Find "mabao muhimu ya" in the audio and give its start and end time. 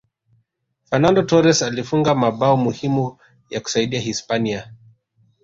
2.15-3.59